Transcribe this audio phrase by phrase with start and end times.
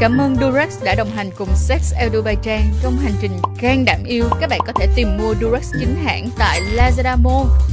[0.00, 3.84] Cảm ơn Durex đã đồng hành cùng Sex El Dubai Trang trong hành trình can
[3.84, 4.24] đảm yêu.
[4.40, 7.69] Các bạn có thể tìm mua Durex chính hãng tại Lazada Mall.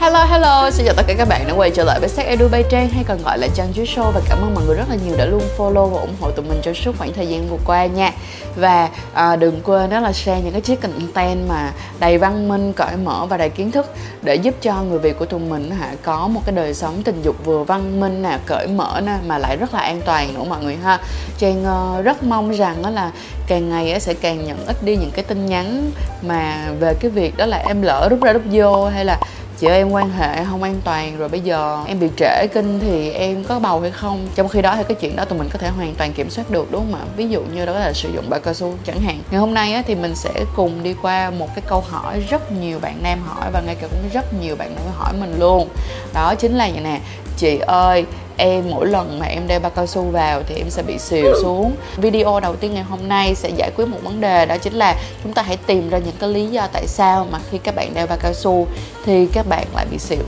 [0.00, 2.48] Hello hello, xin chào tất cả các bạn đã quay trở lại với Sách Edu
[2.48, 4.10] Bay Trang hay còn gọi là Trang Chuối Show.
[4.10, 6.44] Và cảm ơn mọi người rất là nhiều đã luôn follow và ủng hộ tụi
[6.44, 8.12] mình trong suốt khoảng thời gian vừa qua nha.
[8.56, 12.72] Và à, đừng quên đó là share những cái chiếc content mà đầy văn minh,
[12.72, 13.86] cởi mở và đầy kiến thức
[14.22, 17.22] để giúp cho người Việt của tụi mình hả có một cái đời sống tình
[17.22, 20.44] dục vừa văn minh nè, cởi mở nè mà lại rất là an toàn nữa
[20.48, 20.98] mọi người ha.
[21.38, 21.64] Trang
[21.98, 23.10] uh, rất mong rằng đó là
[23.46, 25.90] càng ngày sẽ càng nhận ít đi những cái tin nhắn
[26.22, 29.20] mà về cái việc đó là em lỡ rút ra rút vô hay là
[29.58, 32.80] chị ơi em quan hệ không an toàn rồi bây giờ em bị trễ kinh
[32.80, 34.26] thì em có bầu hay không?
[34.34, 36.50] Trong khi đó thì cái chuyện đó tụi mình có thể hoàn toàn kiểm soát
[36.50, 37.06] được đúng không ạ?
[37.16, 39.22] Ví dụ như đó là sử dụng bao cao su chẳng hạn.
[39.30, 42.52] Ngày hôm nay á, thì mình sẽ cùng đi qua một cái câu hỏi rất
[42.52, 45.68] nhiều bạn nam hỏi và ngay cả cũng rất nhiều bạn nữ hỏi mình luôn.
[46.14, 47.00] Đó chính là vậy nè.
[47.36, 48.04] Chị ơi
[48.36, 51.34] em mỗi lần mà em đeo bao cao su vào thì em sẽ bị xìu
[51.42, 51.76] xuống.
[51.96, 54.96] Video đầu tiên ngày hôm nay sẽ giải quyết một vấn đề, đó chính là
[55.22, 57.94] chúng ta hãy tìm ra những cái lý do tại sao mà khi các bạn
[57.94, 58.66] đeo bao cao su
[59.04, 60.24] thì các bạn lại bị xìu.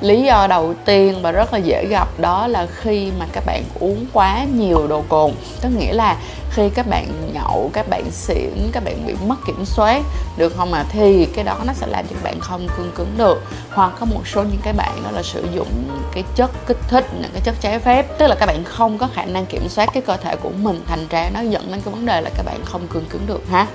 [0.00, 3.62] Lý do đầu tiên và rất là dễ gặp đó là khi mà các bạn
[3.80, 5.32] uống quá nhiều đồ cồn.
[5.60, 6.16] Tức nghĩa là
[6.50, 10.02] khi các bạn nhậu các bạn xỉn các bạn bị mất kiểm soát
[10.36, 13.14] được không mà thì cái đó nó sẽ làm cho các bạn không cương cứng
[13.16, 13.42] được.
[13.70, 15.68] Hoặc có một số những cái bạn đó là sử dụng
[16.12, 18.18] cái chất kích thích những cái chất trái phép.
[18.18, 20.82] Tức là các bạn không có khả năng kiểm soát cái cơ thể của mình
[20.86, 23.42] thành ra nó dẫn đến cái vấn đề là các bạn không cương cứng được
[23.50, 23.66] ha.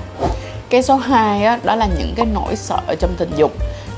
[0.69, 3.51] Cái số 2 đó, đó là những cái nỗi sợ trong tình dục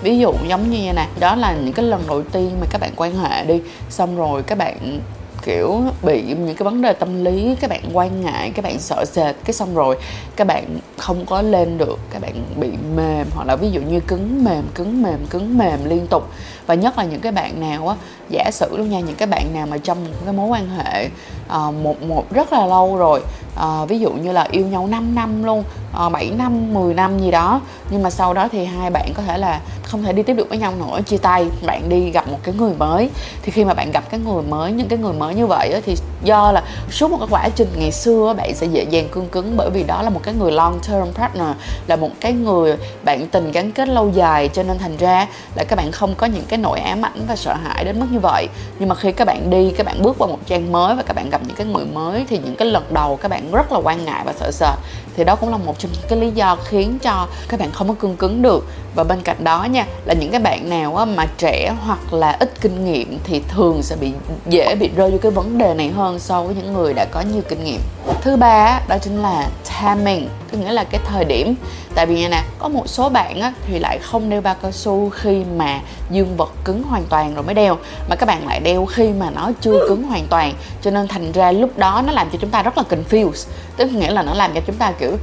[0.06, 2.92] ví dụ giống như này đó là những cái lần đầu tiên mà các bạn
[2.96, 5.00] quan hệ đi xong rồi các bạn
[5.46, 9.06] kiểu bị những cái vấn đề tâm lý các bạn quan ngại các bạn sợ
[9.06, 9.98] sệt cái xong rồi
[10.36, 14.00] các bạn không có lên được các bạn bị mềm hoặc là ví dụ như
[14.00, 16.30] cứng mềm cứng mềm cứng mềm liên tục.
[16.68, 17.96] Và nhất là những cái bạn nào á
[18.30, 21.10] giả sử luôn nha những cái bạn nào mà trong một cái mối quan hệ
[21.48, 23.22] à, một một rất là lâu rồi
[23.56, 25.64] à, ví dụ như là yêu nhau 5 năm luôn
[25.94, 29.12] ờ, à, 7 năm 10 năm gì đó nhưng mà sau đó thì hai bạn
[29.14, 29.62] có thể là
[29.96, 32.56] không thể đi tiếp được với nhau nữa, chia tay, bạn đi gặp một cái
[32.58, 33.10] người mới.
[33.42, 35.96] Thì khi mà bạn gặp cái người mới, những cái người mới như vậy thì
[36.24, 39.58] do là suốt một cái quá trình, ngày xưa bạn sẽ dễ dàng cương cứng
[39.58, 41.48] bởi vì đó là một cái người long term partner,
[41.88, 44.50] là một cái người bạn tình gắn kết lâu dài.
[44.54, 47.36] Cho nên thành ra là các bạn không có những cái nỗi ám ảnh và
[47.36, 48.48] sợ hãi đến mức như vậy.
[48.80, 51.14] Nhưng mà khi các bạn đi, các bạn bước vào một trang mới và các
[51.14, 53.80] bạn gặp những cái người mới, thì những cái lần đầu các bạn rất là
[53.84, 54.80] quan ngại và sợ sệt.
[55.18, 57.88] Thì đó cũng là một trong những cái lý do khiến cho các bạn không
[57.88, 58.66] có cương cứng được.
[58.96, 62.62] Và bên cạnh đó nha là những cái bạn nào mà trẻ hoặc là ít
[62.62, 64.12] kinh nghiệm thì thường sẽ bị
[64.50, 67.22] dễ bị rơi vô cái vấn đề này hơn so với những người đã có
[67.22, 67.82] nhiều kinh nghiệm.
[68.22, 69.48] Thứ ba đó chính là
[69.82, 71.56] timing tức nghĩa là cái thời điểm.
[71.96, 75.10] Tại vì nè có một số bạn á, thì lại không đeo bao cao su
[75.10, 75.80] khi mà
[76.12, 77.78] dương vật cứng hoàn toàn rồi mới đeo
[78.10, 80.54] mà các bạn lại đeo khi mà nó chưa cứng hoàn toàn.
[80.82, 83.48] Cho nên thành ra lúc đó nó làm cho chúng ta rất là confused
[83.78, 85.18] tức nghĩa là nó làm cho chúng ta kiểu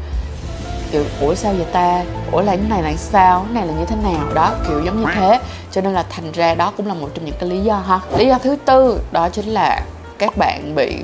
[0.93, 2.05] kiểu, ủa, sao vậy ta?
[2.33, 3.45] Ủa, là cái này là sao?
[3.45, 4.35] Cái này là như thế nào?
[4.35, 5.41] Đó, kiểu giống như thế.
[5.71, 8.01] Cho nên là thành ra đó cũng là một trong những cái lý do ha.
[8.17, 9.81] Lý do thứ tư đó chính là
[10.19, 10.97] các bạn bị,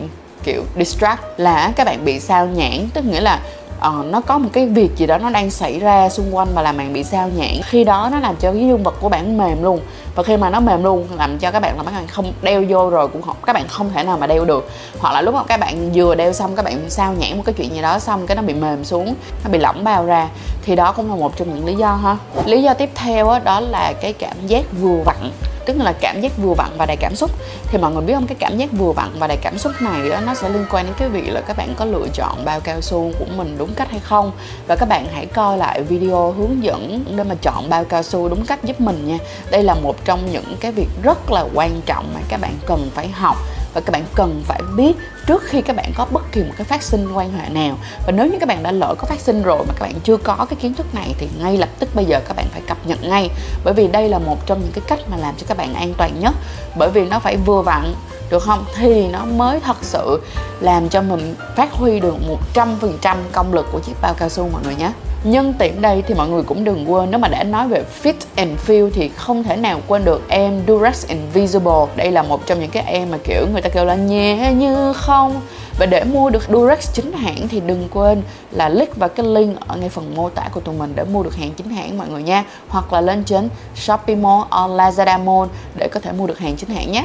[0.44, 1.20] kiểu, distract.
[1.36, 3.40] Là các bạn bị sao nhãn tức nghĩa là
[3.78, 6.62] uh, nó có một cái việc gì đó nó đang xảy ra xung quanh và
[6.62, 9.38] làm bạn bị sao nhãn khi đó nó làm cho cái dương vật của bạn
[9.38, 9.80] mềm luôn.
[10.14, 12.64] Và khi mà nó mềm luôn làm cho các bạn là các bạn không đeo
[12.68, 14.70] vô rồi cũng không các bạn không thể nào mà đeo được.
[14.98, 17.52] Hoặc là lúc mà các bạn vừa đeo xong các bạn sao nhãn một cái
[17.52, 20.28] chuyện gì đó xong cái nó bị mềm xuống nó bị lỏng bao ra.
[20.62, 22.16] Thì đó cũng là một trong những lý do ha.
[22.46, 25.30] Lý do tiếp theo đó, đó là cái cảm giác vừa vặn
[25.68, 27.30] tức là cảm giác vừa vặn và đầy cảm xúc.
[27.66, 30.08] Thì mọi người biết không cái cảm giác vừa vặn và đầy cảm xúc này
[30.08, 32.60] đó, nó sẽ liên quan đến cái việc là các bạn có lựa chọn bao
[32.60, 34.32] cao su của mình đúng cách hay không.
[34.66, 38.28] Và các bạn hãy coi lại video hướng dẫn để mà chọn bao cao su
[38.28, 39.18] đúng cách giúp mình nha.
[39.50, 42.90] Đây là một trong những cái việc rất là quan trọng mà các bạn cần
[42.94, 43.36] phải học
[43.74, 44.92] và các bạn cần phải biết
[45.28, 47.78] trước khi các bạn có bất kỳ một cái phát sinh quan hệ nào.
[48.06, 50.16] Và nếu như các bạn đã lỡ có phát sinh rồi mà các bạn chưa
[50.16, 52.86] có cái kiến thức này thì ngay lập tức bây giờ các bạn phải cập
[52.86, 53.30] nhật ngay.
[53.64, 55.94] Bởi vì đây là một trong những cái cách mà làm cho các bạn an
[55.98, 56.34] toàn nhất.
[56.76, 57.94] Bởi vì nó phải vừa vặn,
[58.30, 58.64] được không?
[58.76, 60.20] Thì nó mới thật sự
[60.60, 62.14] làm cho mình phát huy được
[62.54, 64.92] 100% công lực của chiếc bao cao su mọi người nhé
[65.24, 68.14] nhân tiện đây thì mọi người cũng đừng quên nếu mà đã nói về fit
[68.36, 71.86] and feel thì không thể nào quên được em Durex Invisible.
[71.96, 74.92] Đây là một trong những cái em mà kiểu người ta kêu là nhẹ như
[74.92, 75.40] không.
[75.78, 79.60] Và để mua được Durex chính hãng thì đừng quên là click vào cái link
[79.66, 82.08] ở ngay phần mô tả của tụi mình để mua được hàng chính hãng mọi
[82.08, 82.44] người nha.
[82.68, 86.56] Hoặc là lên trên Shopee Mall or Lazada Mall để có thể mua được hàng
[86.56, 87.04] chính hãng nhé.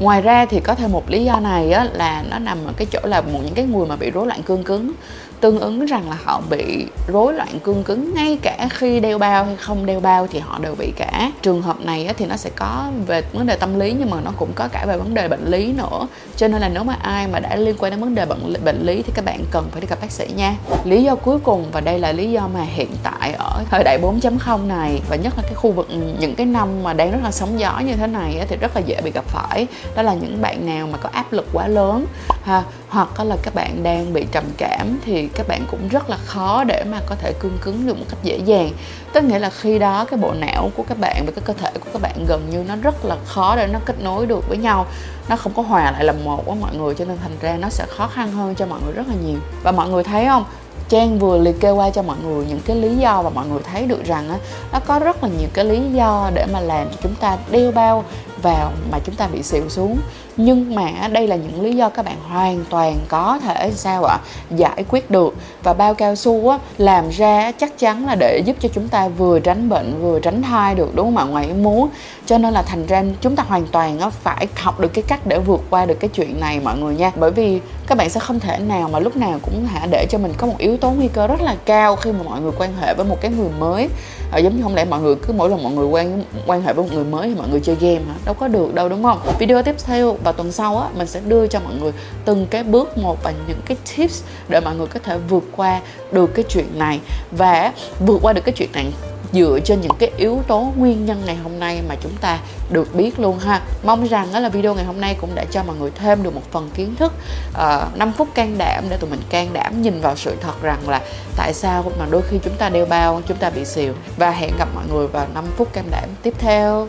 [0.00, 2.86] Ngoài ra thì có thêm một lý do này á, là nó nằm ở cái
[2.90, 4.92] chỗ là một những cái người mà bị rối loạn cương cứng
[5.40, 9.44] tương ứng rằng là họ bị rối loạn cương cứng ngay cả khi đeo bao
[9.44, 11.32] hay không đeo bao thì họ đều bị cả.
[11.42, 14.30] Trường hợp này thì nó sẽ có về vấn đề tâm lý nhưng mà nó
[14.36, 16.06] cũng có cả về vấn đề bệnh lý nữa.
[16.36, 18.86] Cho nên là nếu mà ai mà đã liên quan đến vấn đề bệnh bệnh
[18.86, 20.56] lý thì các bạn cần phải đi gặp bác sĩ nha.
[20.84, 23.98] Lý do cuối cùng và đây là lý do mà hiện tại ở thời đại
[24.02, 27.18] 4.0 này và nhất là cái khu vực ừ, những cái năm mà đang rất
[27.22, 29.66] là sóng gió như thế này thì rất là dễ bị gặp phải.
[29.96, 32.06] Đó là những bạn nào mà có áp lực quá lớn,
[32.42, 36.16] ha, hoặc là các bạn đang bị trầm cảm thì các bạn cũng rất là
[36.16, 38.70] khó để mà có thể cương cứng được một cách dễ dàng.
[39.12, 41.70] Tức nghĩa là khi đó cái bộ não của các bạn và cái cơ thể
[41.80, 44.58] của các bạn gần như nó rất là khó để nó kết nối được với
[44.58, 44.86] nhau.
[45.28, 47.68] Nó không có hòa lại làm một với mọi người cho nên thành ra nó
[47.68, 49.38] sẽ khó khăn hơn cho mọi người rất là nhiều.
[49.62, 50.44] Và mọi người thấy không?
[50.88, 53.60] Trang vừa liệt kê qua cho mọi người những cái lý do và mọi người
[53.72, 54.36] thấy được rằng á,
[54.72, 57.72] nó có rất là nhiều cái lý do để mà làm cho chúng ta đeo
[57.72, 58.04] bao
[58.42, 59.98] vào mà chúng ta bị xịu xuống
[60.36, 64.18] nhưng mà đây là những lý do các bạn hoàn toàn có thể sao ạ?
[64.50, 65.34] Giải quyết được.
[65.62, 69.08] Và bao cao su á, làm ra chắc chắn là để giúp cho chúng ta
[69.08, 71.24] vừa tránh bệnh vừa tránh thai được đúng không ạ?
[71.24, 71.88] Ngoài ý muốn.
[72.26, 75.26] Cho nên là thành ra chúng ta hoàn toàn á, phải học được cái cách
[75.26, 77.12] để vượt qua được cái chuyện này mọi người nha.
[77.16, 80.18] Bởi vì các bạn sẽ không thể nào mà lúc nào cũng hả để cho
[80.18, 82.70] mình có một yếu tố nguy cơ rất là cao khi mà mọi người quan
[82.80, 83.88] hệ với một cái người mới.
[84.32, 86.72] À, giống như không lẽ mọi người cứ mỗi lần mọi người quan quan hệ
[86.72, 88.14] với một người mới thì mọi người chơi game hả?
[88.24, 89.18] Đâu có được đâu đúng không?
[89.38, 91.92] Video tiếp theo và tuần sau á mình sẽ đưa cho mọi người
[92.24, 95.80] từng cái bước một và những cái tips để mọi người có thể vượt qua
[96.12, 97.00] được cái chuyện này.
[97.30, 98.92] Và vượt qua được cái chuyện này
[99.32, 102.38] dựa trên những cái yếu tố nguyên nhân ngày hôm nay mà chúng ta
[102.70, 103.62] được biết luôn ha.
[103.84, 106.34] Mong rằng đó là video ngày hôm nay cũng đã cho mọi người thêm được
[106.34, 107.12] một phần kiến thức
[107.54, 110.62] ờ, uh, 5 phút can đảm để tụi mình can đảm nhìn vào sự thật
[110.62, 111.00] rằng là
[111.36, 113.92] tại sao mà đôi khi chúng ta đeo bao chúng ta bị xìu.
[114.16, 116.88] Và hẹn gặp mọi người vào 5 phút can đảm tiếp theo.